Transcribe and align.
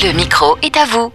Le 0.00 0.12
micro 0.12 0.56
est 0.62 0.76
à 0.76 0.84
vous. 0.84 1.10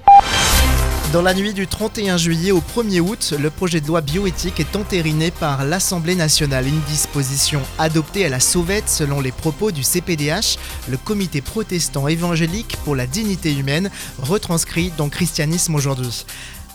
Dans 1.14 1.22
la 1.22 1.34
nuit 1.34 1.54
du 1.54 1.68
31 1.68 2.18
juillet 2.18 2.52
au 2.52 2.60
1er 2.60 3.00
août, 3.00 3.34
le 3.40 3.50
projet 3.50 3.80
de 3.80 3.88
loi 3.88 4.02
bioéthique 4.02 4.60
est 4.60 4.76
entériné 4.76 5.32
par 5.32 5.64
l'Assemblée 5.64 6.16
nationale. 6.16 6.68
Une 6.68 6.82
disposition 6.82 7.62
adoptée 7.80 8.26
à 8.26 8.30
la 8.30 8.42
sauvette 8.42 8.90
selon 8.90 9.22
les 9.22 9.32
propos 9.32 9.72
du 9.72 9.84
CPDH, 9.84 10.58
le 10.90 10.98
comité 10.98 11.40
protestant 11.40 12.10
évangélique 12.10 12.76
pour 12.84 12.98
la 12.98 13.08
dignité 13.08 13.54
humaine, 13.54 13.90
retranscrit 14.22 14.92
dans 14.98 15.08
Christianisme 15.08 15.76
aujourd'hui. 15.76 16.26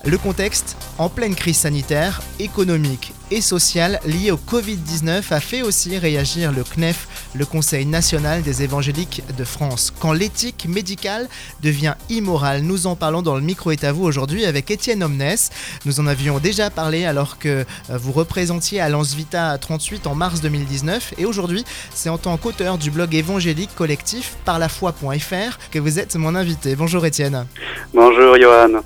Le 0.05 0.17
contexte, 0.17 0.77
en 0.96 1.09
pleine 1.09 1.35
crise 1.35 1.57
sanitaire, 1.57 2.23
économique 2.39 3.12
et 3.33 3.41
sociale 3.41 3.98
liée 4.07 4.30
au 4.30 4.37
Covid-19, 4.37 5.33
a 5.33 5.41
fait 5.41 5.62
aussi 5.62 5.98
réagir 5.98 6.53
le 6.53 6.62
CNEF, 6.62 7.09
le 7.35 7.45
Conseil 7.45 7.85
national 7.85 8.43
des 8.43 8.62
évangéliques 8.62 9.23
de 9.37 9.43
France. 9.43 9.93
Quand 9.98 10.12
l'éthique 10.12 10.66
médicale 10.69 11.29
devient 11.62 11.95
immorale, 12.11 12.62
nous 12.62 12.87
en 12.87 12.95
parlons 12.95 13.23
dans 13.23 13.34
le 13.34 13.41
micro 13.41 13.73
est 13.73 13.83
à 13.83 13.91
vous 13.91 14.05
aujourd'hui 14.05 14.45
avec 14.45 14.71
Étienne 14.71 15.02
Omnes. 15.02 15.37
Nous 15.84 15.99
en 15.99 16.07
avions 16.07 16.38
déjà 16.38 16.71
parlé 16.71 17.05
alors 17.05 17.38
que 17.38 17.49
euh, 17.49 17.65
vous 17.91 18.12
représentiez 18.12 18.80
Alliance 18.80 19.15
Vita 19.15 19.59
38 19.59 20.07
en 20.07 20.15
mars 20.15 20.41
2019 20.41 21.15
et 21.19 21.27
aujourd'hui, 21.27 21.65
c'est 21.93 22.09
en 22.09 22.19
tant 22.19 22.37
qu'auteur 22.37 22.79
du 22.79 22.93
blog 22.93 23.16
évangélique 23.16 23.74
collectif 23.74 24.37
parlafoi.fr 24.45 25.59
que 25.73 25.79
vous 25.80 25.99
êtes 25.99 26.15
mon 26.15 26.37
invité. 26.37 26.77
Bonjour 26.77 27.05
Étienne. 27.05 27.46
Bonjour 27.93 28.37
Johan. 28.41 28.80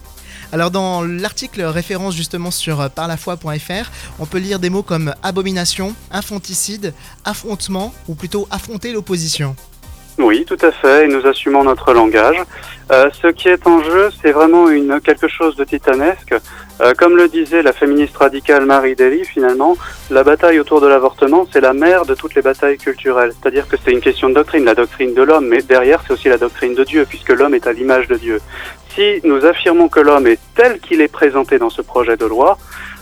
Alors 0.52 0.70
dans 0.70 1.02
l'article 1.02 1.62
référence 1.62 2.15
justement 2.15 2.51
sur 2.51 2.83
euh, 2.83 2.88
parlafoi.fr, 2.91 3.91
on 4.19 4.27
peut 4.27 4.38
lire 4.38 4.59
des 4.59 4.69
mots 4.69 4.83
comme 4.83 5.15
abomination, 5.23 5.95
infanticide, 6.10 6.93
affrontement 7.24 7.95
ou 8.06 8.15
plutôt 8.15 8.47
affronter 8.51 8.93
l'opposition. 8.93 9.57
Oui, 10.19 10.45
tout 10.46 10.59
à 10.60 10.70
fait, 10.70 11.07
et 11.07 11.09
nous 11.09 11.27
assumons 11.27 11.65
notre 11.65 11.95
langage. 11.95 12.37
Euh, 12.91 13.09
ce 13.23 13.29
qui 13.29 13.48
est 13.48 13.66
en 13.66 13.83
jeu, 13.83 14.10
c'est 14.20 14.33
vraiment 14.33 14.69
une, 14.69 15.01
quelque 15.01 15.27
chose 15.27 15.57
de 15.57 15.65
titanesque. 15.65 16.35
Euh, 16.82 16.93
comme 16.99 17.16
le 17.16 17.29
disait 17.29 17.62
la 17.62 17.73
féministe 17.73 18.16
radicale 18.18 18.66
Marie 18.66 18.95
Daly, 18.95 19.24
finalement, 19.24 19.77
la 20.10 20.23
bataille 20.23 20.59
autour 20.59 20.82
de 20.82 20.87
l'avortement, 20.87 21.46
c'est 21.51 21.62
la 21.62 21.73
mère 21.73 22.05
de 22.05 22.15
toutes 22.15 22.34
les 22.34 22.43
batailles 22.43 22.77
culturelles. 22.77 23.32
C'est-à-dire 23.40 23.66
que 23.66 23.77
c'est 23.82 23.93
une 23.93 24.01
question 24.01 24.29
de 24.29 24.34
doctrine, 24.34 24.65
la 24.65 24.74
doctrine 24.74 25.15
de 25.15 25.23
l'homme, 25.23 25.46
mais 25.46 25.62
derrière, 25.62 26.02
c'est 26.07 26.12
aussi 26.12 26.29
la 26.29 26.38
doctrine 26.38 26.74
de 26.74 26.84
Dieu, 26.84 27.07
puisque 27.09 27.30
l'homme 27.30 27.55
est 27.55 27.66
à 27.66 27.73
l'image 27.73 28.09
de 28.09 28.16
Dieu. 28.16 28.40
Si 28.95 29.21
nous 29.24 29.45
affirmons 29.45 29.88
que 29.88 30.01
l'homme 30.01 30.26
est 30.26 30.38
tel 30.54 30.79
qu'il 30.80 31.01
est 31.01 31.09
présenté 31.09 31.59
dans 31.59 31.71
ce 31.71 31.82
projet 31.82 32.16
de 32.16 32.26
loi, 32.26 32.59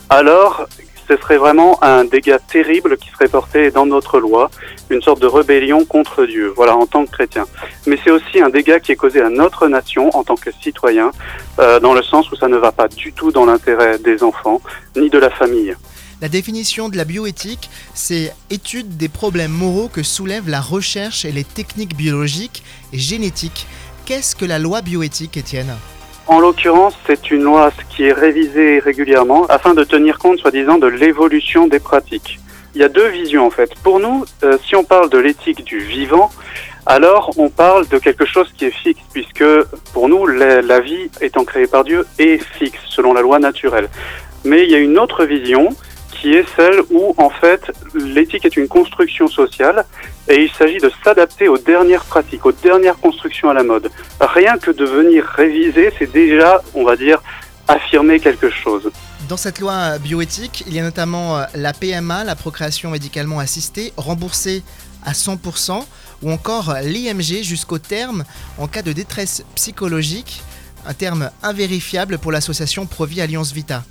alors 0.08 0.66
ce 1.08 1.16
serait 1.16 1.38
vraiment 1.38 1.82
un 1.82 2.04
dégât 2.04 2.38
terrible 2.38 2.96
qui 2.96 3.08
serait 3.10 3.26
porté 3.26 3.72
dans 3.72 3.86
notre 3.86 4.20
loi, 4.20 4.48
une 4.90 5.02
sorte 5.02 5.20
de 5.20 5.26
rébellion 5.26 5.84
contre 5.84 6.24
Dieu, 6.24 6.52
voilà, 6.54 6.76
en 6.76 6.86
tant 6.86 7.04
que 7.04 7.10
chrétien. 7.10 7.46
Mais 7.86 7.98
c'est 8.04 8.12
aussi 8.12 8.40
un 8.40 8.48
dégât 8.48 8.78
qui 8.78 8.92
est 8.92 8.96
causé 8.96 9.20
à 9.20 9.28
notre 9.28 9.66
nation 9.66 10.14
en 10.16 10.22
tant 10.22 10.36
que 10.36 10.50
citoyen, 10.62 11.10
euh, 11.58 11.80
dans 11.80 11.94
le 11.94 12.02
sens 12.04 12.30
où 12.30 12.36
ça 12.36 12.46
ne 12.46 12.56
va 12.56 12.70
pas 12.70 12.86
du 12.86 13.12
tout 13.12 13.32
dans 13.32 13.44
l'intérêt 13.44 13.98
des 13.98 14.22
enfants, 14.22 14.60
ni 14.94 15.10
de 15.10 15.18
la 15.18 15.30
famille. 15.30 15.74
La 16.20 16.28
définition 16.28 16.90
de 16.90 16.98
la 16.98 17.04
bioéthique, 17.04 17.70
c'est 17.94 18.34
étude 18.50 18.98
des 18.98 19.08
problèmes 19.08 19.52
moraux 19.52 19.88
que 19.88 20.02
soulèvent 20.02 20.50
la 20.50 20.60
recherche 20.60 21.24
et 21.24 21.32
les 21.32 21.44
techniques 21.44 21.96
biologiques 21.96 22.62
et 22.92 22.98
génétiques. 22.98 23.66
Qu'est-ce 24.10 24.34
que 24.34 24.44
la 24.44 24.58
loi 24.58 24.82
bioéthique, 24.82 25.36
Étienne 25.36 25.72
en 26.26 26.40
l'occurrence, 26.40 26.94
c'est 27.06 27.30
une 27.30 27.44
loi 27.44 27.70
qui 27.90 28.06
est 28.06 28.12
révisée 28.12 28.80
régulièrement 28.80 29.46
afin 29.46 29.72
de 29.72 29.84
tenir 29.84 30.18
compte, 30.18 30.40
soi-disant, 30.40 30.78
de 30.78 30.88
l'évolution 30.88 31.68
des 31.68 31.78
pratiques. 31.78 32.40
Il 32.74 32.80
y 32.80 32.84
a 32.84 32.88
deux 32.88 33.06
visions 33.06 33.46
en 33.46 33.50
fait. 33.50 33.72
Pour 33.84 34.00
nous, 34.00 34.24
euh, 34.42 34.58
si 34.66 34.74
on 34.74 34.82
parle 34.82 35.10
de 35.10 35.18
l'éthique 35.18 35.64
du 35.64 35.78
vivant, 35.78 36.28
alors 36.86 37.30
on 37.36 37.50
parle 37.50 37.86
de 37.86 37.98
quelque 37.98 38.24
chose 38.24 38.52
qui 38.56 38.64
est 38.64 38.72
fixe, 38.72 39.00
puisque 39.12 39.44
pour 39.92 40.08
nous, 40.08 40.26
la, 40.26 40.60
la 40.60 40.80
vie 40.80 41.08
étant 41.20 41.44
créée 41.44 41.68
par 41.68 41.84
Dieu 41.84 42.04
est 42.18 42.38
fixe 42.58 42.80
selon 42.88 43.12
la 43.12 43.22
loi 43.22 43.38
naturelle. 43.38 43.88
Mais 44.44 44.64
il 44.64 44.70
y 44.72 44.74
a 44.74 44.78
une 44.78 44.98
autre 44.98 45.24
vision 45.24 45.68
qui 46.20 46.34
est 46.34 46.44
celle 46.54 46.80
où 46.90 47.14
en 47.16 47.30
fait 47.30 47.62
l'éthique 47.94 48.44
est 48.44 48.56
une 48.56 48.68
construction 48.68 49.26
sociale 49.26 49.84
et 50.28 50.42
il 50.42 50.50
s'agit 50.50 50.78
de 50.78 50.90
s'adapter 51.02 51.48
aux 51.48 51.58
dernières 51.58 52.04
pratiques, 52.04 52.44
aux 52.44 52.52
dernières 52.52 52.98
constructions 52.98 53.48
à 53.50 53.54
la 53.54 53.62
mode. 53.62 53.90
Rien 54.20 54.58
que 54.58 54.70
de 54.70 54.84
venir 54.84 55.24
réviser, 55.24 55.92
c'est 55.98 56.12
déjà, 56.12 56.62
on 56.74 56.84
va 56.84 56.96
dire, 56.96 57.22
affirmer 57.68 58.20
quelque 58.20 58.50
chose. 58.50 58.90
Dans 59.28 59.36
cette 59.36 59.60
loi 59.60 59.98
bioéthique, 59.98 60.64
il 60.66 60.74
y 60.74 60.80
a 60.80 60.82
notamment 60.82 61.38
euh, 61.38 61.44
la 61.54 61.72
PMA, 61.72 62.24
la 62.24 62.34
procréation 62.34 62.90
médicalement 62.90 63.38
assistée, 63.38 63.92
remboursée 63.96 64.62
à 65.04 65.12
100%, 65.12 65.84
ou 66.22 66.30
encore 66.30 66.74
l'IMG 66.82 67.42
jusqu'au 67.42 67.78
terme 67.78 68.24
en 68.58 68.66
cas 68.66 68.82
de 68.82 68.92
détresse 68.92 69.44
psychologique, 69.54 70.42
un 70.86 70.94
terme 70.94 71.30
invérifiable 71.42 72.18
pour 72.18 72.32
l'association 72.32 72.86
Provi 72.86 73.20
Alliance 73.20 73.52
Vita. 73.52 73.84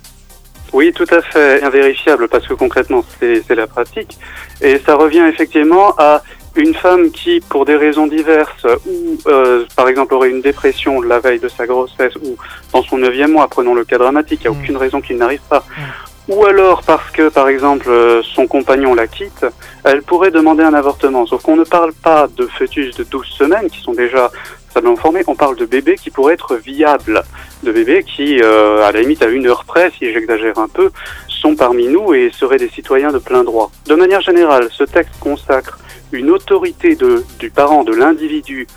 Oui, 0.72 0.92
tout 0.92 1.06
à 1.10 1.20
fait 1.20 1.62
invérifiable 1.62 2.28
parce 2.28 2.46
que 2.46 2.54
concrètement 2.54 3.04
c'est 3.18 3.54
la 3.54 3.66
pratique 3.66 4.18
et 4.60 4.78
ça 4.78 4.94
revient 4.94 5.24
effectivement 5.28 5.94
à 5.98 6.22
une 6.56 6.74
femme 6.74 7.10
qui, 7.10 7.40
pour 7.40 7.64
des 7.64 7.76
raisons 7.76 8.06
diverses, 8.06 8.66
ou 8.86 9.18
euh, 9.26 9.64
par 9.76 9.88
exemple 9.88 10.14
aurait 10.14 10.30
une 10.30 10.42
dépression 10.42 11.00
la 11.00 11.20
veille 11.20 11.38
de 11.38 11.48
sa 11.48 11.66
grossesse, 11.66 12.14
ou 12.16 12.36
dans 12.72 12.82
son 12.82 12.98
neuvième 12.98 13.32
mois, 13.32 13.48
prenons 13.48 13.74
le 13.74 13.84
cas 13.84 13.98
dramatique, 13.98 14.40
il 14.44 14.50
n'y 14.50 14.56
a 14.56 14.58
mm. 14.58 14.62
aucune 14.62 14.76
raison 14.76 15.00
qu'il 15.00 15.16
n'arrive 15.16 15.42
pas, 15.48 15.60
mm. 15.60 15.82
Ou 16.30 16.44
alors 16.44 16.82
parce 16.82 17.10
que, 17.10 17.28
par 17.28 17.48
exemple, 17.48 17.88
euh, 17.88 18.22
son 18.22 18.46
compagnon 18.46 18.94
la 18.94 19.08
quitte, 19.08 19.44
elle 19.84 20.02
pourrait 20.02 20.30
demander 20.30 20.62
un 20.62 20.74
avortement. 20.74 21.26
Sauf 21.26 21.42
qu'on 21.42 21.56
ne 21.56 21.64
parle 21.64 21.92
pas 21.92 22.28
de 22.28 22.46
fœtus 22.46 22.94
de 22.96 23.02
12 23.02 23.26
semaines, 23.26 23.68
qui 23.68 23.80
sont 23.80 23.92
déjà 23.92 24.30
stablement 24.70 24.96
formés, 24.96 25.22
on 25.26 25.34
parle 25.34 25.56
de 25.56 25.66
bébés 25.66 25.96
qui 25.96 26.10
pourraient 26.10 26.34
être 26.34 26.54
viables, 26.54 27.22
de 27.64 27.72
bébés 27.72 28.04
qui, 28.04 28.40
euh, 28.40 28.86
à 28.86 28.92
la 28.92 29.00
limite 29.00 29.22
à 29.22 29.26
une 29.26 29.46
heure 29.48 29.64
près, 29.64 29.90
si 29.98 30.12
j'exagère 30.12 30.58
un 30.58 30.68
peu, 30.68 30.90
sont 31.28 31.56
parmi 31.56 31.88
nous 31.88 32.14
et 32.14 32.30
seraient 32.32 32.58
des 32.58 32.68
citoyens 32.68 33.10
de 33.10 33.18
plein 33.18 33.42
droit. 33.42 33.72
De 33.86 33.96
manière 33.96 34.20
générale, 34.20 34.68
ce 34.70 34.84
texte 34.84 35.18
consacre 35.18 35.80
une 36.12 36.30
autorité 36.30 36.96
du 37.38 37.50
parent, 37.50 37.82
de 37.82 37.94
l'individu 37.94 38.68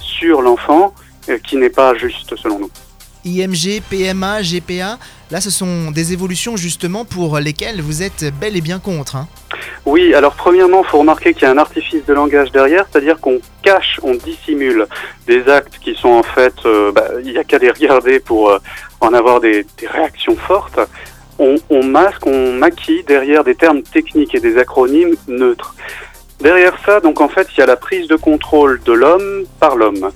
sur 0.00 0.42
l'enfant, 0.42 0.92
euh, 1.28 1.38
qui 1.38 1.56
n'est 1.56 1.70
pas 1.70 1.94
juste 1.94 2.34
selon 2.34 2.58
nous. 2.58 2.70
IMG, 3.26 3.82
PMA, 3.90 4.40
GPA, 4.42 4.98
là 5.30 5.40
ce 5.40 5.50
sont 5.50 5.90
des 5.90 6.12
évolutions 6.12 6.56
justement 6.56 7.04
pour 7.04 7.38
lesquelles 7.38 7.82
vous 7.82 8.02
êtes 8.02 8.32
bel 8.40 8.56
et 8.56 8.60
bien 8.62 8.78
contre. 8.78 9.16
Hein. 9.16 9.28
Oui, 9.84 10.14
alors 10.14 10.34
premièrement, 10.34 10.82
il 10.84 10.88
faut 10.88 10.98
remarquer 10.98 11.32
qu'il 11.32 11.44
y 11.44 11.46
a 11.46 11.52
un 11.52 11.58
artifice 11.58 12.04
de 12.06 12.12
langage 12.12 12.50
derrière, 12.50 12.86
c'est-à-dire 12.90 13.20
qu'on 13.20 13.40
cache, 13.62 14.00
on 14.02 14.14
dissimule 14.14 14.86
des 15.28 15.48
actes 15.48 15.78
qui 15.78 15.94
sont 15.94 16.08
en 16.08 16.24
fait, 16.24 16.54
euh, 16.64 16.90
bah, 16.90 17.06
il 17.24 17.30
n'y 17.30 17.38
a 17.38 17.44
qu'à 17.44 17.58
les 17.58 17.70
regarder 17.70 18.18
pour 18.18 18.50
euh, 18.50 18.58
en 19.00 19.14
avoir 19.14 19.40
des, 19.40 19.64
réactions 19.86 20.34
fortes. 20.36 20.80
On, 21.38 21.54
on, 21.70 21.84
masque, 21.84 22.26
on 22.26 22.52
maquille 22.54 23.04
derrière 23.04 23.44
des 23.44 23.54
termes 23.54 23.82
techniques 23.82 24.34
et 24.34 24.40
des 24.40 24.58
acronymes 24.58 25.14
neutres. 25.28 25.76
Derrière 26.40 26.76
ça, 26.84 26.98
donc 26.98 27.20
en 27.20 27.28
fait, 27.28 27.46
il 27.56 27.60
y 27.60 27.62
a 27.62 27.66
la 27.66 27.76
prise 27.76 28.08
de 28.08 28.16
contrôle 28.16 28.80
de 28.84 28.92
l'homme 28.92 29.44
par 29.60 29.76
l'homme, 29.76 30.10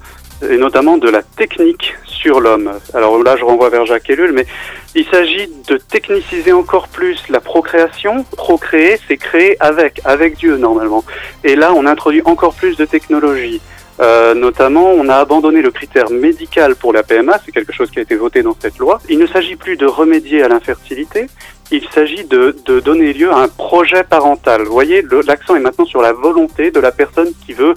et 0.51 0.57
notamment 0.57 0.99
de 0.99 1.09
la 1.09 1.23
technique 1.23 1.95
sur 2.21 2.41
l'homme. 2.41 2.73
Alors 2.95 3.23
là, 3.23 3.37
je 3.37 3.45
renvoie 3.45 3.71
vers 3.71 3.87
Jacques 3.87 4.11
Ellul, 4.11 4.33
mais 4.33 4.47
il 4.95 5.07
s'agit 5.07 5.49
de 5.69 5.77
techniciser 5.77 6.53
encore 6.53 6.89
plus 6.89 7.29
la 7.29 7.41
procréation. 7.41 8.25
Procréer, 8.37 8.99
c'est 9.09 9.17
créer 9.17 9.57
avec, 9.61 10.01
avec 10.05 10.37
Dieu 10.37 10.57
normalement. 10.57 11.05
Et 11.45 11.57
là, 11.57 11.73
on 11.75 11.87
introduit 11.87 12.23
encore 12.25 12.55
plus 12.55 12.77
de 12.77 12.85
technologie. 12.85 13.61
Euh, 14.01 14.35
notamment, 14.35 14.93
on 14.93 15.09
a 15.09 15.17
abandonné 15.17 15.61
le 15.61 15.71
critère 15.71 16.11
médical 16.11 16.75
pour 16.75 16.93
la 16.93 17.03
PMA, 17.03 17.39
c'est 17.45 17.53
quelque 17.53 17.73
chose 17.73 17.91
qui 17.91 17.99
a 17.99 18.03
été 18.03 18.17
voté 18.17 18.43
dans 18.43 18.57
cette 18.59 18.79
loi. 18.79 18.99
Il 19.11 19.19
ne 19.19 19.27
s'agit 19.27 19.57
plus 19.57 19.77
de 19.77 19.85
remédier 19.85 20.43
à 20.43 20.49
l'infertilité, 20.49 21.27
il 21.71 21.87
s'agit 21.91 22.25
de, 22.25 22.57
de, 22.65 22.81
donner 22.81 23.13
lieu 23.13 23.31
à 23.31 23.37
un 23.37 23.49
projet 23.49 24.03
parental. 24.03 24.63
Vous 24.63 24.73
voyez, 24.73 25.05
l'accent 25.27 25.55
est 25.55 25.61
maintenant 25.61 25.85
sur 25.85 26.01
la 26.01 26.15
volonté 26.15 26.71
de 26.71 26.81
la 26.81 26.93
personne 26.93 27.31
qui 27.45 27.53
veut 27.53 27.75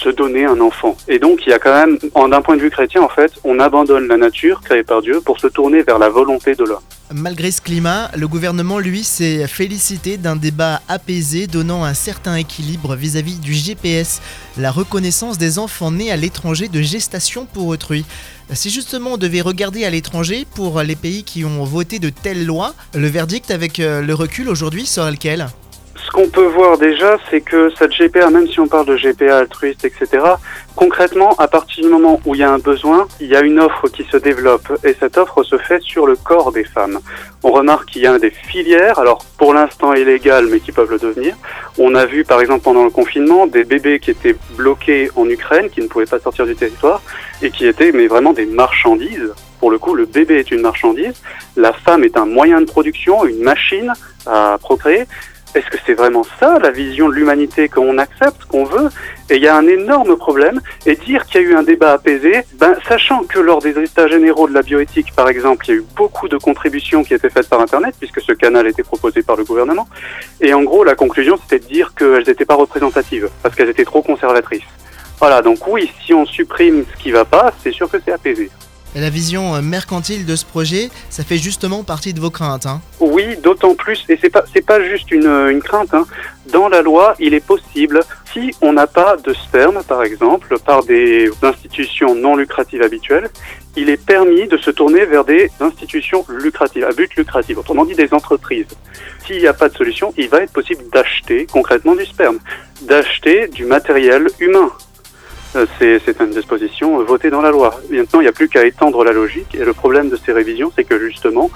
se 0.00 0.08
donner 0.08 0.44
un 0.44 0.60
enfant. 0.60 0.96
Et 1.08 1.18
donc, 1.18 1.46
il 1.46 1.50
y 1.50 1.52
a 1.52 1.58
quand 1.58 1.74
même, 1.74 1.98
d'un 2.30 2.42
point 2.42 2.56
de 2.56 2.62
vue 2.62 2.70
chrétien, 2.70 3.02
en 3.02 3.08
fait, 3.08 3.32
on 3.44 3.58
abandonne 3.60 4.08
la 4.08 4.16
nature 4.16 4.60
créée 4.62 4.82
par 4.82 5.02
Dieu 5.02 5.20
pour 5.20 5.38
se 5.38 5.46
tourner 5.46 5.82
vers 5.82 5.98
la 5.98 6.08
volonté 6.08 6.54
de 6.54 6.64
l'homme. 6.64 6.80
Malgré 7.12 7.50
ce 7.50 7.60
climat, 7.60 8.08
le 8.16 8.28
gouvernement, 8.28 8.78
lui, 8.78 9.02
s'est 9.02 9.46
félicité 9.48 10.16
d'un 10.16 10.36
débat 10.36 10.80
apaisé 10.88 11.48
donnant 11.48 11.84
un 11.84 11.94
certain 11.94 12.36
équilibre 12.36 12.94
vis-à-vis 12.94 13.34
-vis 13.34 13.40
du 13.40 13.52
GPS, 13.52 14.20
la 14.56 14.70
reconnaissance 14.70 15.36
des 15.36 15.58
enfants 15.58 15.90
nés 15.90 16.12
à 16.12 16.16
l'étranger 16.16 16.68
de 16.68 16.80
gestation 16.80 17.46
pour 17.52 17.66
autrui. 17.66 18.04
Si 18.52 18.70
justement 18.70 19.12
on 19.14 19.16
devait 19.16 19.42
regarder 19.42 19.84
à 19.84 19.90
l'étranger 19.90 20.46
pour 20.54 20.82
les 20.82 20.96
pays 20.96 21.24
qui 21.24 21.44
ont 21.44 21.64
voté 21.64 21.98
de 21.98 22.10
telles 22.10 22.46
lois, 22.46 22.74
le 22.94 23.08
verdict 23.08 23.50
avec 23.50 23.78
euh, 23.80 24.02
le 24.02 24.14
recul 24.14 24.48
aujourd'hui 24.48 24.86
serait 24.86 25.12
lequel? 25.12 25.48
Ce 26.10 26.16
qu'on 26.16 26.28
peut 26.28 26.46
voir 26.46 26.76
déjà, 26.76 27.18
c'est 27.30 27.40
que 27.40 27.70
cette 27.78 27.92
GPA, 27.92 28.30
même 28.30 28.48
si 28.48 28.58
on 28.58 28.66
parle 28.66 28.86
de 28.86 28.96
GPA 28.96 29.38
altruiste, 29.38 29.84
etc., 29.84 30.08
concrètement, 30.74 31.30
à 31.38 31.46
partir 31.46 31.84
du 31.84 31.90
moment 31.90 32.20
où 32.26 32.34
il 32.34 32.40
y 32.40 32.42
a 32.42 32.50
un 32.50 32.58
besoin, 32.58 33.06
il 33.20 33.28
y 33.28 33.36
a 33.36 33.42
une 33.42 33.60
offre 33.60 33.86
qui 33.88 34.02
se 34.04 34.16
développe 34.16 34.72
et 34.82 34.96
cette 34.98 35.18
offre 35.18 35.44
se 35.44 35.56
fait 35.56 35.80
sur 35.82 36.06
le 36.06 36.16
corps 36.16 36.50
des 36.50 36.64
femmes. 36.64 36.98
On 37.44 37.52
remarque 37.52 37.90
qu'il 37.90 38.02
y 38.02 38.08
a 38.08 38.18
des 38.18 38.30
filières, 38.30 38.98
alors 38.98 39.24
pour 39.38 39.54
l'instant 39.54 39.94
illégales, 39.94 40.46
mais 40.46 40.58
qui 40.58 40.72
peuvent 40.72 40.90
le 40.90 40.98
devenir. 40.98 41.36
On 41.78 41.94
a 41.94 42.06
vu 42.06 42.24
par 42.24 42.40
exemple 42.40 42.64
pendant 42.64 42.84
le 42.84 42.90
confinement 42.90 43.46
des 43.46 43.62
bébés 43.62 44.00
qui 44.00 44.10
étaient 44.10 44.36
bloqués 44.56 45.10
en 45.14 45.28
Ukraine, 45.28 45.70
qui 45.70 45.80
ne 45.80 45.86
pouvaient 45.86 46.06
pas 46.06 46.18
sortir 46.18 46.44
du 46.44 46.56
territoire 46.56 47.02
et 47.40 47.50
qui 47.50 47.66
étaient 47.66 47.92
mais 47.92 48.08
vraiment 48.08 48.32
des 48.32 48.46
marchandises. 48.46 49.32
Pour 49.60 49.70
le 49.70 49.78
coup, 49.78 49.94
le 49.94 50.06
bébé 50.06 50.38
est 50.38 50.50
une 50.50 50.62
marchandise, 50.62 51.22
la 51.56 51.72
femme 51.72 52.02
est 52.02 52.16
un 52.16 52.24
moyen 52.24 52.60
de 52.62 52.66
production, 52.66 53.26
une 53.26 53.42
machine 53.42 53.92
à 54.26 54.56
procréer. 54.58 55.06
Est-ce 55.54 55.66
que 55.66 55.78
c'est 55.84 55.94
vraiment 55.94 56.24
ça 56.38 56.58
la 56.60 56.70
vision 56.70 57.08
de 57.08 57.14
l'humanité 57.14 57.68
qu'on 57.68 57.98
accepte, 57.98 58.44
qu'on 58.44 58.64
veut? 58.64 58.88
Et 59.30 59.36
il 59.36 59.42
y 59.42 59.48
a 59.48 59.56
un 59.56 59.66
énorme 59.66 60.16
problème. 60.16 60.60
Et 60.86 60.94
dire 60.94 61.26
qu'il 61.26 61.42
y 61.42 61.44
a 61.44 61.48
eu 61.48 61.54
un 61.54 61.64
débat 61.64 61.92
apaisé, 61.92 62.42
ben, 62.54 62.76
sachant 62.88 63.24
que 63.24 63.40
lors 63.40 63.60
des 63.60 63.76
états 63.78 64.06
généraux 64.06 64.48
de 64.48 64.54
la 64.54 64.62
bioéthique, 64.62 65.12
par 65.14 65.28
exemple, 65.28 65.66
il 65.66 65.70
y 65.70 65.72
a 65.74 65.76
eu 65.78 65.84
beaucoup 65.96 66.28
de 66.28 66.36
contributions 66.36 67.02
qui 67.02 67.14
étaient 67.14 67.30
faites 67.30 67.48
par 67.48 67.60
Internet, 67.60 67.94
puisque 67.98 68.20
ce 68.20 68.32
canal 68.32 68.66
était 68.68 68.84
proposé 68.84 69.22
par 69.22 69.36
le 69.36 69.44
gouvernement. 69.44 69.88
Et 70.40 70.54
en 70.54 70.62
gros, 70.62 70.84
la 70.84 70.94
conclusion, 70.94 71.36
c'était 71.36 71.58
de 71.58 71.72
dire 71.72 71.94
qu'elles 71.94 72.26
n'étaient 72.26 72.44
pas 72.44 72.54
représentatives, 72.54 73.28
parce 73.42 73.54
qu'elles 73.54 73.70
étaient 73.70 73.84
trop 73.84 74.02
conservatrices. 74.02 74.62
Voilà, 75.18 75.42
donc 75.42 75.66
oui, 75.66 75.92
si 76.04 76.14
on 76.14 76.24
supprime 76.24 76.84
ce 76.90 77.02
qui 77.02 77.10
va 77.10 77.24
pas, 77.24 77.52
c'est 77.62 77.72
sûr 77.72 77.90
que 77.90 77.98
c'est 78.04 78.12
apaisé. 78.12 78.50
La 78.96 79.08
vision 79.08 79.54
euh, 79.54 79.62
mercantile 79.62 80.26
de 80.26 80.34
ce 80.34 80.44
projet, 80.44 80.90
ça 81.10 81.22
fait 81.22 81.38
justement 81.38 81.84
partie 81.84 82.12
de 82.12 82.20
vos 82.20 82.30
craintes. 82.30 82.66
Hein. 82.66 82.80
Oui, 82.98 83.36
d'autant 83.42 83.74
plus, 83.76 84.04
et 84.08 84.18
c'est 84.20 84.30
pas 84.30 84.44
pas 84.66 84.82
juste 84.82 85.10
une, 85.12 85.26
une 85.26 85.62
crainte. 85.62 85.94
Hein. 85.94 86.06
Dans 86.52 86.68
la 86.68 86.82
loi, 86.82 87.14
il 87.20 87.34
est 87.34 87.44
possible, 87.44 88.00
si 88.32 88.52
on 88.60 88.72
n'a 88.72 88.86
pas 88.88 89.16
de 89.16 89.32
sperme, 89.32 89.82
par 89.86 90.02
exemple, 90.02 90.56
par 90.64 90.84
des 90.84 91.30
institutions 91.42 92.14
non 92.14 92.34
lucratives 92.34 92.82
habituelles, 92.82 93.28
il 93.76 93.88
est 93.88 94.04
permis 94.04 94.48
de 94.48 94.56
se 94.56 94.70
tourner 94.70 95.04
vers 95.04 95.24
des 95.24 95.50
institutions 95.60 96.24
lucratives, 96.28 96.84
à 96.84 96.92
but 96.92 97.14
lucratif, 97.14 97.58
autrement 97.58 97.84
dit 97.84 97.94
des 97.94 98.12
entreprises. 98.12 98.66
S'il 99.24 99.38
n'y 99.38 99.46
a 99.46 99.54
pas 99.54 99.68
de 99.68 99.76
solution, 99.76 100.12
il 100.16 100.28
va 100.28 100.42
être 100.42 100.52
possible 100.52 100.82
d'acheter 100.92 101.46
concrètement 101.46 101.94
du 101.94 102.04
sperme, 102.04 102.38
d'acheter 102.82 103.46
du 103.48 103.64
matériel 103.64 104.26
humain. 104.40 104.72
Euh, 105.56 105.66
c'est 105.78 106.20
une 106.20 106.30
disposition 106.30 107.02
votée 107.02 107.30
dans 107.30 107.40
la 107.40 107.50
loi. 107.50 107.80
Maintenant, 107.90 108.20
il 108.20 108.24
n'y 108.24 108.28
a 108.28 108.32
plus 108.32 108.48
qu'à 108.48 108.64
étendre 108.64 109.04
la 109.04 109.12
logique. 109.12 109.54
Et 109.54 109.64
le 109.64 109.72
problème 109.72 110.08
de 110.08 110.16
ces 110.16 110.32
révisions, 110.32 110.70
c'est 110.74 110.84
que 110.84 110.98
justement, 110.98 111.50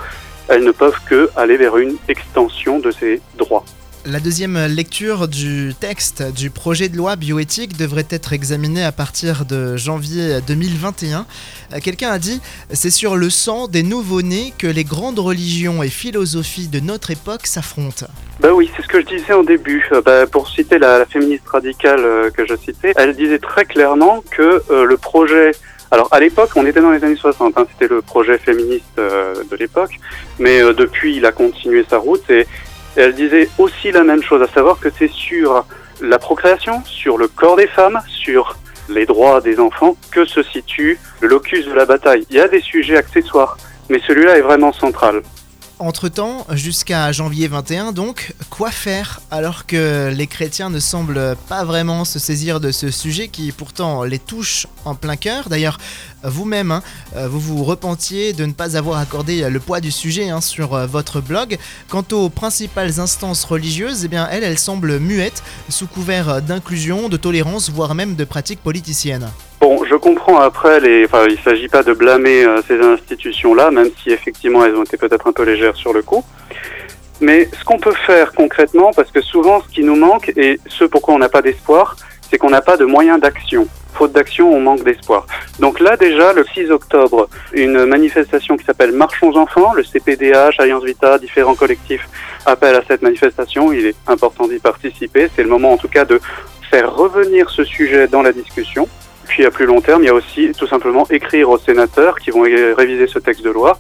elles 0.49 0.64
ne 0.64 0.73
peuvent 0.73 0.99
que 1.06 1.31
aller 1.37 1.56
vers 1.56 1.76
une 1.76 1.96
extension 2.08 2.79
de 2.79 2.91
ces 2.91 3.20
droits. 3.37 3.64
La 4.06 4.21
deuxième 4.21 4.59
lecture 4.67 5.29
du 5.29 5.73
texte 5.81 6.23
du 6.35 6.51
projet 6.51 6.91
de 6.91 6.97
loi 6.99 7.17
bioéthique 7.17 7.75
devrait 7.79 8.06
être 8.11 8.35
examinée 8.35 8.85
à 8.85 8.93
partir 8.93 9.47
de 9.47 9.79
janvier 9.79 10.41
2021. 10.47 11.25
Euh, 11.73 11.79
quelqu'un 11.83 12.11
a 12.11 12.19
dit 12.19 12.43
c'est 12.71 12.91
sur 12.91 13.17
le 13.17 13.31
sang 13.31 13.67
des 13.67 13.83
nouveau-nés 13.83 14.53
que 14.59 14.67
les 14.67 14.85
grandes 14.85 15.19
religions 15.19 15.83
et 15.83 15.89
philosophies 15.89 16.69
de 16.69 16.81
notre 16.81 17.12
époque 17.12 17.47
s'affrontent. 17.47 18.05
Bah 18.41 18.51
oui, 18.53 18.71
c'est 18.77 18.83
ce 18.83 18.89
que 18.89 19.01
je 19.01 19.06
disais 19.06 19.33
en 19.33 19.43
début. 19.43 19.89
Euh, 19.93 20.03
bah, 20.03 20.27
pour 20.27 20.51
citer 20.51 20.79
la, 20.79 21.06
féministe 21.06 21.49
radicale 21.49 22.05
euh, 22.05 22.31
que 22.31 22.47
je 22.47 22.56
citais, 22.56 22.93
elle 22.97 23.17
disait 23.17 23.39
très 23.39 23.65
clairement 23.65 24.23
que 24.31 24.62
le 24.71 24.97
projet 24.99 25.53
alors 25.91 26.09
à 26.11 26.19
l'époque, 26.21 26.51
on 26.56 26.67
était 26.67 26.81
dans 26.81 26.91
les 26.91 27.05
années 27.05 27.17
60, 27.17 27.56
hein, 27.56 27.67
c'était 27.73 27.95
le 27.95 28.03
projet 28.03 28.37
féministe 28.37 28.97
de 28.97 29.56
l'époque, 29.56 29.93
mais 30.41 30.61
depuis 30.75 31.17
il 31.17 31.25
a 31.25 31.31
continué 31.31 31.87
sa 31.89 31.99
route 31.99 32.29
et 32.31 32.47
elle 32.96 33.14
disait 33.14 33.49
aussi 33.58 33.93
la 33.93 34.05
même 34.05 34.23
chose, 34.23 34.43
à 34.43 34.49
savoir 34.49 34.79
que 34.79 34.88
c'est 34.96 35.11
sur 35.11 35.67
la 36.00 36.19
procréation, 36.19 36.82
sur 36.85 37.19
le 37.19 37.29
corps 37.29 37.56
des 37.56 37.67
femmes, 37.67 38.00
sur 38.06 38.56
les 38.88 39.06
droits 39.06 39.41
des 39.41 39.58
enfants 39.58 39.96
que 40.11 40.25
se 40.25 40.43
situe 40.43 40.99
le 41.20 41.29
locus 41.29 41.67
de 41.67 41.73
la 41.73 41.87
bataille. 41.87 42.26
Il 42.31 42.37
y 42.37 42.41
a 42.41 42.49
des 42.49 42.61
sujets 42.61 42.96
accessoires, 42.96 43.56
mais 43.88 44.00
celui-là 44.06 44.38
est 44.38 44.43
vraiment 44.43 44.73
central. 44.73 45.23
Entre-temps, 45.84 46.46
jusqu'à 46.52 47.12
janvier 47.12 47.46
21 47.46 47.92
donc, 47.92 48.32
quoi 48.48 48.70
faire 48.70 49.20
alors 49.31 49.66
que 49.66 50.10
les 50.16 50.26
chrétiens 50.26 50.70
ne 50.70 50.81
semblent 50.81 51.36
pas 51.46 51.62
vraiment 51.62 52.06
se 52.06 52.19
saisir 52.19 52.58
de 52.58 52.72
ce 52.72 52.90
sujet 52.90 53.28
qui 53.28 53.52
pourtant 53.52 54.02
les 54.02 54.19
touche 54.19 54.66
en 54.86 54.94
plein 54.94 55.16
cœur? 55.16 55.50
D'ailleurs, 55.50 55.76
vous-même, 56.22 56.70
hein, 56.70 56.82
vous 57.14 57.38
vous 57.38 57.64
repentiez 57.64 58.32
de 58.32 58.46
ne 58.46 58.52
pas 58.52 58.78
avoir 58.78 58.98
accordé 58.98 59.50
le 59.50 59.60
poids 59.60 59.82
du 59.82 59.90
sujet 59.90 60.31
hein, 60.31 60.40
sur 60.40 60.72
euh, 60.72 60.86
votre 60.86 61.20
blog. 61.20 61.58
Quant 61.90 62.04
aux 62.12 62.31
principales 62.31 62.98
instances 62.98 63.44
religieuses, 63.44 64.06
eh 64.06 64.08
bien, 64.08 64.26
elles, 64.31 64.42
elles 64.42 64.58
semblent 64.58 64.98
muettes, 64.98 65.42
sous 65.69 65.86
couvert 65.86 66.40
d'inclusion, 66.40 67.10
de 67.10 67.19
tolérance, 67.19 67.69
voire 67.69 67.94
même 67.94 68.14
de 68.14 68.25
pratiques 68.25 68.62
politiciennes. 68.62 69.28
Je 69.86 69.96
comprends 69.96 70.38
après, 70.38 70.81
les... 70.81 71.04
enfin, 71.04 71.26
il 71.28 71.36
ne 71.36 71.42
s'agit 71.42 71.69
pas 71.69 71.82
de 71.82 71.92
blâmer 71.92 72.44
euh, 72.44 72.60
ces 72.66 72.81
institutions-là, 72.81 73.70
même 73.70 73.90
si 74.02 74.10
effectivement 74.10 74.64
elles 74.64 74.75
ont 74.75 74.84
été 74.84 74.96
peut-être 74.96 75.26
un 75.26 75.32
peu 75.32 75.42
légères 75.42 75.76
sur 75.76 75.92
le 75.92 76.02
coup. 76.02 76.25
Mais 77.20 77.48
ce 77.58 77.64
qu'on 77.64 77.78
peut 77.78 77.94
faire 78.06 78.32
concrètement, 78.32 78.92
parce 78.92 79.10
que 79.10 79.20
souvent 79.20 79.60
ce 79.60 79.69
qui 79.69 79.82
nous 79.82 79.96
manque, 79.96 80.32
et 80.36 80.58
ce 80.66 80.84
pourquoi 80.84 81.14
on 81.14 81.19
n'a 81.19 81.28
pas 81.28 81.42
d'espoir, 81.42 81.96
c'est 82.31 82.38
qu'on 82.38 82.50
n'a 82.50 82.62
pas 82.62 82.76
de 82.76 82.84
moyens 82.84 83.20
d'action. 83.20 83.69
Faute 83.92 84.12
d'action, 84.12 84.52
on 84.52 84.60
manque 84.60 84.82
d'espoir. 84.82 85.26
Donc 85.60 85.78
là 85.78 85.96
déjà, 85.96 86.32
le 86.32 86.44
6 86.44 86.70
octobre, 86.70 87.28
une 87.52 87.84
manifestation 87.84 88.56
qui 88.56 88.64
s'appelle 88.64 88.90
Marchons 88.92 89.36
Enfants, 89.36 89.72
le 89.75 89.84
CPDH, 89.84 90.58
Alliance 90.58 90.84
Vita, 90.84 91.19
différents 91.19 91.54
collectifs 91.54 92.08
appellent 92.46 92.76
à 92.76 92.82
cette 92.88 93.02
manifestation. 93.02 93.72
Il 93.72 93.86
est 93.86 93.96
important 94.08 94.48
d'y 94.48 94.58
participer. 94.58 95.28
C'est 95.36 95.42
le 95.42 95.48
moment 95.48 95.72
en 95.72 95.76
tout 95.76 95.88
cas 95.88 96.04
de 96.04 96.20
faire 96.70 96.94
revenir 96.94 97.50
ce 97.50 97.62
sujet 97.62 98.08
dans 98.08 98.22
la 98.22 98.32
discussion. 98.32 98.88
Puis 99.26 99.44
à 99.44 99.50
plus 99.50 99.67
long 99.67 99.81
terme, 99.81 100.03
il 100.03 100.06
y 100.06 100.11
a 100.11 100.15
aussi 100.15 100.53
tout 100.56 100.67
simplement 100.67 101.06
écrire 101.11 101.50
aux 101.50 101.59
sénateurs 101.59 102.19
qui 102.19 102.31
vont 102.31 102.43
réviser 102.43 103.06
ce 103.06 103.19
texte 103.19 103.43
de 103.43 103.50
loi 103.50 103.79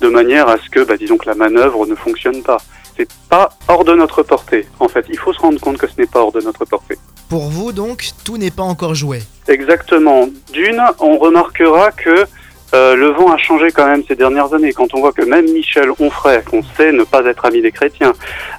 de 0.00 0.08
manière 0.08 0.48
à 0.48 0.56
ce 0.58 0.68
que, 0.70 0.80
bah, 0.80 0.96
disons 0.96 1.16
que 1.16 1.26
la 1.26 1.34
manœuvre 1.34 1.86
ne 1.86 1.94
fonctionne 1.94 2.42
pas. 2.42 2.58
C'est 2.96 3.08
pas 3.28 3.50
hors 3.68 3.84
de 3.84 3.94
notre 3.94 4.22
portée. 4.22 4.66
En 4.78 4.88
fait, 4.88 5.04
il 5.08 5.18
faut 5.18 5.32
se 5.32 5.40
rendre 5.40 5.60
compte 5.60 5.78
que 5.78 5.88
ce 5.88 5.94
n'est 5.98 6.06
pas 6.06 6.20
hors 6.20 6.32
de 6.32 6.40
notre 6.40 6.64
portée. 6.64 6.96
Pour 7.28 7.48
vous, 7.48 7.72
donc, 7.72 8.10
tout 8.24 8.36
n'est 8.36 8.50
pas 8.52 8.62
encore 8.62 8.94
joué. 8.94 9.20
Exactement. 9.48 10.28
D'une, 10.52 10.82
on 11.00 11.18
remarquera 11.18 11.90
que 11.90 12.26
euh, 12.74 12.96
le 12.96 13.10
vent 13.10 13.32
a 13.32 13.36
changé 13.36 13.70
quand 13.70 13.86
même 13.86 14.02
ces 14.06 14.16
dernières 14.16 14.52
années. 14.52 14.72
Quand 14.72 14.92
on 14.94 15.00
voit 15.00 15.12
que 15.12 15.24
même 15.24 15.48
Michel 15.52 15.90
Onfray, 16.00 16.42
qu'on 16.42 16.62
sait 16.76 16.90
ne 16.90 17.04
pas 17.04 17.24
être 17.24 17.44
ami 17.44 17.62
des 17.62 17.70
chrétiens, 17.70 18.12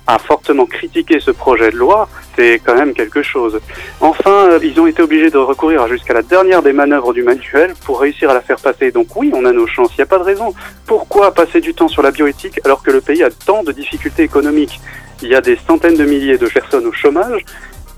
a 0.07 0.17
fortement 0.19 0.65
critiqué 0.65 1.19
ce 1.19 1.31
projet 1.31 1.69
de 1.69 1.75
loi, 1.75 2.07
c'est 2.35 2.61
quand 2.63 2.75
même 2.75 2.93
quelque 2.93 3.21
chose. 3.21 3.59
Enfin, 3.99 4.47
euh, 4.51 4.59
ils 4.63 4.79
ont 4.79 4.87
été 4.87 5.01
obligés 5.01 5.29
de 5.29 5.37
recourir 5.37 5.85
jusqu'à 5.89 6.13
la 6.13 6.21
dernière 6.21 6.61
des 6.61 6.71
manœuvres 6.71 7.13
du 7.13 7.23
manuel 7.23 7.73
pour 7.85 7.99
réussir 7.99 8.29
à 8.29 8.33
la 8.33 8.41
faire 8.41 8.59
passer. 8.59 8.91
Donc 8.91 9.07
oui, 9.17 9.31
on 9.33 9.43
a 9.43 9.51
nos 9.51 9.67
chances, 9.67 9.91
il 9.93 9.97
n'y 9.97 10.03
a 10.03 10.07
pas 10.07 10.19
de 10.19 10.23
raison. 10.23 10.53
Pourquoi 10.85 11.33
passer 11.33 11.59
du 11.59 11.73
temps 11.73 11.89
sur 11.89 12.01
la 12.01 12.11
bioéthique 12.11 12.61
alors 12.63 12.81
que 12.83 12.91
le 12.91 13.01
pays 13.01 13.21
a 13.21 13.29
tant 13.29 13.63
de 13.63 13.73
difficultés 13.73 14.23
économiques? 14.23 14.79
Il 15.21 15.29
y 15.29 15.35
a 15.35 15.41
des 15.41 15.57
centaines 15.67 15.95
de 15.95 16.05
milliers 16.05 16.37
de 16.37 16.47
personnes 16.47 16.85
au 16.85 16.93
chômage 16.93 17.43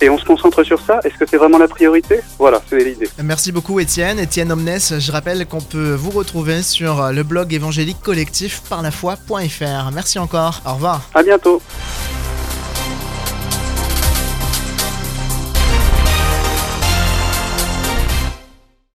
et 0.01 0.09
on 0.09 0.17
se 0.17 0.25
concentre 0.25 0.63
sur 0.63 0.79
ça. 0.81 0.99
Est-ce 1.03 1.15
que 1.15 1.25
c'est 1.29 1.37
vraiment 1.37 1.57
la 1.57 1.67
priorité? 1.67 2.19
Voilà, 2.37 2.61
c'est 2.69 2.83
l'idée. 2.83 3.09
Merci 3.23 3.51
beaucoup 3.51 3.79
Étienne. 3.79 4.19
Étienne 4.19 4.51
Omnes, 4.51 4.79
je 4.99 5.11
rappelle 5.11 5.45
qu'on 5.45 5.61
peut 5.61 5.93
vous 5.93 6.11
retrouver 6.11 6.61
sur 6.61 7.11
le 7.11 7.23
blog 7.23 7.53
évangélique 7.53 8.01
collectif 8.01 8.61
par 8.69 8.81
la 8.81 8.91
foi.fr. 8.91 9.91
Merci 9.93 10.19
encore. 10.19 10.61
Au 10.65 10.73
revoir. 10.73 11.01
À 11.13 11.23
bientôt. 11.23 11.61